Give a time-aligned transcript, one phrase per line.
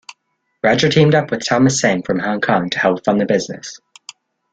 [0.63, 3.79] Roger teamed up with Tomas Sang from Hong Kong to help fund the business.